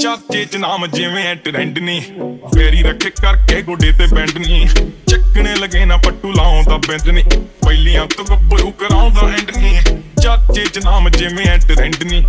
ਚਾਚੇ 0.00 0.44
ਚ 0.44 0.56
ਨਾਮ 0.56 0.86
ਜਿਵੇਂ 0.86 1.24
ਐ 1.26 1.34
ਟ੍ਰੈਂਡ 1.34 1.78
ਨਹੀਂ 1.78 2.00
ਫੇਰੀ 2.54 2.82
ਰੱਖੇ 2.82 3.10
ਕਰਕੇ 3.10 3.60
ਗੋਡੇ 3.62 3.92
ਤੇ 3.92 4.06
ਬੈਂਡ 4.06 4.38
ਨਹੀਂ 4.38 4.66
ਚੱਕਣੇ 5.08 5.54
ਲਗੇ 5.54 5.84
ਨਾ 5.84 5.96
ਪੱਟੂ 5.96 6.32
ਲਾਉਂਦਾ 6.32 6.76
ਬੈਂਡ 6.76 7.08
ਨਹੀਂ 7.08 7.24
ਪਹਿਲੀਆਂ 7.64 8.06
ਤੋਂ 8.06 8.24
ਗੱਭਰੂ 8.24 8.70
ਕਰਾਉਂਦਾ 8.70 9.20
ਐਂਡ 9.28 9.50
ਨਹੀਂ 9.56 9.80
ਚਾਚੇ 10.22 10.64
ਚ 10.64 10.78
ਨਾਮ 10.78 11.08
ਜਿਵੇਂ 11.08 11.46
ਐ 11.46 11.56
ਟ੍ਰੈਂਡ 11.58 12.02
ਨਹੀਂ 12.02 12.22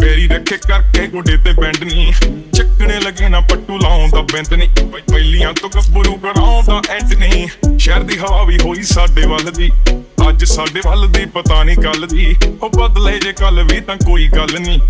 ਫੇਰੀ 0.00 0.28
ਰੱਖੇ 0.28 0.56
ਕਰਕੇ 0.68 1.06
ਗੋਡੇ 1.06 1.36
ਤੇ 1.36 1.52
ਬੈਂਡ 1.52 1.84
ਨਹੀਂ 1.84 2.12
ਚੱਕਣੇ 2.54 3.00
ਲਗੇ 3.00 3.28
ਨਾ 3.28 3.40
ਪੱਟੂ 3.40 3.78
ਲਾਉਂਦਾ 3.78 4.20
ਬੈਂਡ 4.22 4.54
ਨਹੀਂ 4.54 4.68
ਪਹਿ- 4.68 5.02
ਪਹਿਲੀਆਂ 5.12 5.52
ਤੋਂ 5.52 5.70
ਗੱਭਰੂ 5.70 6.14
ਕਰਾਉਂਦਾ 6.14 6.82
ਐਂਡ 6.90 7.14
ਨਹੀਂ 7.14 7.48
ਸ਼ਹਿਰ 7.78 8.02
ਦੀ 8.02 8.18
ਹਵਾ 8.18 8.42
ਵੀ 8.44 8.58
ਹੋਈ 8.64 8.82
ਸਾਡੇ 8.82 9.26
ਵੱਲ 9.26 9.50
ਦੀ। 9.50 9.70
ਅੱਜ 10.28 10.44
ਸਾਡੇ 10.44 10.80
ਵੱਲ 10.86 11.06
ਦੀ 11.08 11.24
ਪਤਾ 11.24 11.62
ਨਹੀਂ 11.64 11.76
ਕੱਲ 11.76 12.06
ਦੀ। 12.06 12.34
ਉਹ 12.62 12.70
ਬਦਲੇ 12.70 13.18
ਜੇ 13.18 13.32
ਕੱਲ 13.32 13.62
ਵੀ 13.62 13.80
ਤਾਂ 13.80 13.96
ਕੋਈ 13.96 14.28
ਗੱਲ 14.28 14.58
ਨਹੀਂ 14.60 14.80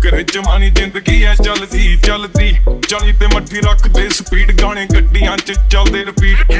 ਚੱਕਰ 0.00 0.22
ਜਵਾਨੀ 0.32 0.68
ਜ਼ਿੰਦਗੀ 0.70 1.22
ਐ, 1.24 1.34
ਚੱਲਦੀ 1.34 1.96
ਚੱਲਦੀ। 2.04 2.52
ਚਾਲੀ 2.88 3.12
ਤੇ 3.20 3.26
ਮੱਠੀ 3.34 3.60
ਰੱਖਦੇ 3.60 4.08
ਸਪੀਡ 4.08 4.50
ਗਾਣੇ 4.60 4.84
ਗੱਡੀਆਂ 4.94 5.36
'ਚ 5.36 5.52
ਚੱਲਦੇ 5.70 6.04
ਰਿਪੀਟ 6.04 6.52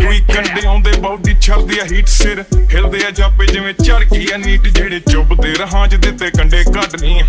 ਯੂਈ 0.00 0.20
ਕੰਡੇ 0.32 0.66
ਆਉਂਦੇ, 0.66 0.92
ਬਾਡੀ 1.00 1.34
ਛੜਦੀ 1.40 1.78
ਆ 1.78 1.84
ਹੀਟ 1.92 2.08
ਸਿਰ। 2.08 2.42
ਹਿਲਦੇ 2.74 3.04
ਆ 3.06 3.10
ਜਾਪੇ 3.10 3.46
ਜਿਵੇਂ 3.46 3.74
ਚੜ 3.74 4.02
ਗਈ 4.04 4.26
ਆ 4.32 4.36
ਨੀਟ, 4.36 4.66
ਜਿਹੜੇ 4.68 5.00
ਚੁੱਭਦੇ 5.10 5.54
ਰਹਾਂ 5.60 5.86
ਚ 5.88 5.94
ਦਿੱਤੇ 5.96 6.30
ਕੰਡੇ 6.38 6.62
ਕੱਢਨੀ 6.74 7.20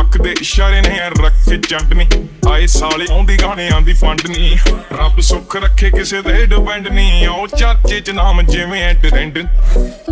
ਅੱਖ 0.00 0.18
ਦੇ 0.18 0.34
ਇਸ਼ਾਰੇ 0.40 0.80
ਨੇ 0.80 0.98
ਰੱਖ 1.22 1.48
ਕੇ 1.48 1.56
ਚੰਟਨੀ 1.68 2.06
ਆਏ 2.50 2.66
ਸਾਲੇ 2.66 3.06
ਆਉਂਦੀ, 3.10 3.36
ਗਾਣਿਆਂ 3.42 3.80
ਦੀ 3.80 3.92
ਫੰਡਨੀ 3.92 4.56
ਰੱਬ 4.92 5.20
ਸੁੱਖ 5.20 5.56
ਰੱਖੇ, 5.56 5.90
ਕਿਸੇ 5.90 6.22
ਦੇ 6.22 6.44
ਡਿਪੈਂਡ 6.46 6.88
ਨਹੀਂ 6.88 7.26
ਉਹ 7.28 7.46
ਚਰਚੇ 7.48 8.00
ਚ 8.00 8.10
ਨਾਮ 8.10 8.42
ਜਿਵੇਂ 8.42 8.82
ਐ 8.82 8.92
ਟ੍ਰੈਂਡ 9.02 9.38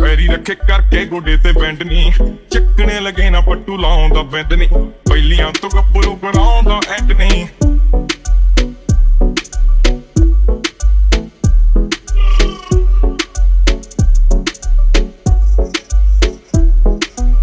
ਪੈਰੀ 0.05 0.27
ਰੱਖੇ 0.27 0.53
ਕਰਕੇ 0.55 1.05
ਗੋਡੇ 1.05 1.35
ਤੇ 1.37 1.51
ਬੈਂਡ 1.51 1.81
ਨਹੀਂ 1.83 2.11
ਚੱਕਣੇ 2.51 2.99
ਲਗੇ 2.99 3.29
ਨਾ 3.29 3.39
ਪੱਟੂ 3.41 3.77
ਲਾਉਂਦਾ 3.77 4.21
ਬੈਂਡ 4.23 4.53
ਨਹੀਂ 4.53 4.69
ਪਹਿਲੀਆਂ 5.09 5.51
ਤੋਂ 5.61 5.69
ਗੱਭਰੂ 5.75 6.15
ਬਣਾਉਂਦਾ 6.15 6.79
ਐਂਡ 6.95 7.11
ਨਹੀਂ 7.11 7.45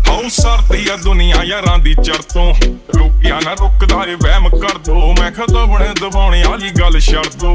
ਹਉ 0.08 0.28
ਸਰਦੀ 0.28 0.88
ਆ 0.88 0.96
ਦੁਨੀਆ 0.96 1.42
ਯਾਰਾਂ 1.44 1.78
ਦੀ 1.78 1.94
ਚੜ 1.94 2.20
ਤੋਂ 2.34 2.52
ਰੁਕਿਆ 3.22 3.38
ਨਾ 3.44 3.52
ਰੁਕਦਾ 3.60 3.96
ਏ, 4.08 4.14
ਵਹਿਮ 4.14 4.48
ਕਰ 4.50 4.78
ਦੋ। 4.78 4.94
ਮੈਂ 5.20 5.30
ਖਦਾ 5.30 5.64
ਬਣੇ 5.64 5.88
ਦਬਾਉਣੇ 6.00 6.42
ਵਾਲੀ 6.48 6.70
ਗੱਲ 6.70 6.98
ਛੱਡ 7.00 7.34
ਦੋ। 7.40 7.54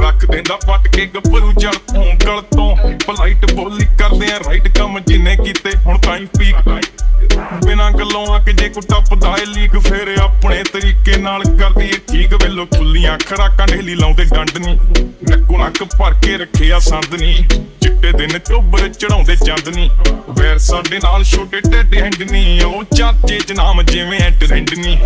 ਰੱਖ 0.00 0.24
ਦਿੰਦਾ 0.26 0.56
ਪੱਟ 0.56 0.88
ਕੇ 0.88 1.06
ਗੱਭਰੂ 1.06 1.52
ਜੜ 1.52 1.72
ਤੋਂ, 1.72 2.04
ਗਲ 2.26 2.42
ਤੋਂ। 2.52 2.76
ਪਲਾਈਟ 3.06 3.52
ਬੋਲੀ 3.52 3.86
ਕਰਦੇ 3.98 4.30
ਆ 4.32 4.38
ਰਾਈਟ 4.38 4.68
ਕੰਮ 4.78 4.98
ਜਿੰਨੇ 5.06 5.36
ਕੀਤੇ, 5.36 5.70
ਹੁਣ 5.86 5.98
ਤਾਂ 5.98 6.16
ਹੀ 6.16 6.26
ਪੀਕ 6.38 6.56
ਬਿਨਾਂ 7.64 7.90
ਗੱਲੋਂ 7.90 8.26
ਆ 8.26 8.38
ਕੇ 8.38 8.52
ਜੇ 8.52 8.68
ਕੋ 8.68 8.80
ਟੱਪਦਾ 8.80 9.34
ਏ, 9.42 9.46
ਲੀਕ 9.46 9.78
ਫੇਰ 9.78 10.14
ਆਪਣੇ 10.20 10.62
ਤਰੀਕੇ 10.72 11.16
ਨਾਲ 11.16 11.42
ਕਰਦੀ 11.60 11.86
ਏ। 11.86 11.98
ਠੀਕ 12.12 12.34
ਵੇਲੋ 12.34 12.66
ਖੁੱਲੀਆਂ 12.66 13.18
ਖਰਾਕਾਂ 13.18 13.66
ਢੇਲੀ 13.66 13.94
ਲਾਉਂਦੇ 13.94 14.24
ਡੰਡ 14.24 14.56
ਨਹੀਂ 14.58 14.78
ਨੱਕੋ 15.30 15.58
ਨੱਕ 15.58 15.84
ਭਰ 15.98 16.14
ਕੇ 16.24 16.36
ਰੱਖਿਆ 16.36 16.78
ਸੰਦ 16.78 17.14
ਨਹੀਂ 17.20 17.44
ਚਿੱਟੇ 17.96 18.18
ਦਿਨ 18.18 18.38
ਚੋਬਰ 18.38 18.88
ਚੜਾਉਂਦੇ 18.88 19.34
ਚੰਦ 19.36 19.68
ਨਹੀਂ 19.68 19.90
ਵੈਰ 20.38 20.58
ਸਾਡੇ 20.58 20.98
ਨਾਲ 20.98 21.22
ਛੋਟੇ 21.24 21.60
ਟੇਡੇ 21.60 22.00
ਹੈਂਡ 22.00 22.22
ਨਹੀਂ 22.22 22.60
ਉਹ 22.62 22.82
ਚਾਚੇ 22.96 23.38
ਚ 23.38 23.52
ਨਾਮ 23.52 23.82
ਜਿਵੇਂ 23.82 24.18
ਐ 24.20 24.28
ਟ੍ਰੈਂਡ 24.40 24.70
ਨਹੀਂ 24.74 24.96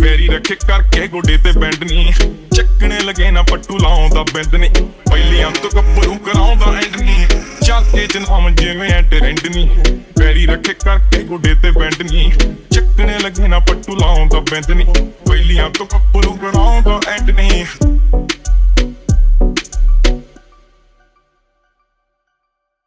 ਫੇਰੀ 0.00 0.26
ਰੱਖੇ 0.28 0.54
ਕਰਕੇ 0.66 1.06
ਗੋਡੇ 1.08 1.36
ਤੇ 1.36 1.52
ਬੈਂਡ 1.58 1.84
ਨਹੀਂ 1.84 2.12
ਚੱਕਣੇ 2.54 2.98
ਲਗੇ 3.00 3.30
ਨਾ 3.30 3.42
ਪੱਟੂ 3.42 3.78
ਲਾਉਂਦਾ 3.78 4.22
ਬੈਂਡ 4.34 4.54
ਨਹੀਂ 4.54 4.70
ਪਹਿਲੀਆਂ 5.10 5.50
ਤੋਂ 5.52 5.70
ਗੱਭਰੂ 5.76 6.14
ਕਰਾਉਂਦਾ 6.26 6.72
ਐਂਡ 6.76 7.00
ਨਹੀਂ 7.00 7.26
ਚਾਚੇ 7.64 8.06
ਚ 8.06 8.18
ਨਾਮ 8.18 8.54
ਜਿਵੇਂ 8.54 8.90
ਐ 8.90 9.00
ਟ੍ਰੈਂਡ 9.02 9.46
ਨਹੀਂ 9.46 9.68
ਫੇਰੀ 10.18 10.46
ਰੱਖੇ 10.46 10.74
ਕਰਕੇ 10.74 11.22
ਗੋਡੇ 11.22 11.54
ਤੇ 11.54 11.70
ਬੈਂਡ 11.70 12.02
ਨਹੀਂ 12.02 12.30
ਚੱਕਣੇ 12.72 13.18
ਲਗੇ 13.18 13.48
ਨਾ 13.48 13.58
ਪੱਟੂ 13.58 13.96
ਲਾਉਂਦਾ 13.96 14.40
ਬੈਂਡ 14.50 14.70
ਨਹੀਂ 14.70 14.86
ਪਹਿਲੀਆਂ 15.26 15.70
ਤੋਂ 15.70 15.86
ਗੱਭਰੂ 15.86 16.34
ਕਰਾਉਂਦਾ 16.34 17.00
ਐਂਡ 17.08 17.30
ਨਹੀਂ 17.30 17.64